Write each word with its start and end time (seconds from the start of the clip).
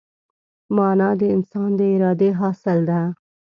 مانا 0.75 1.09
د 1.19 1.21
انسان 1.35 1.69
د 1.79 1.81
ارادې 1.93 2.29
حاصل 2.39 2.79
ده. 2.89 3.01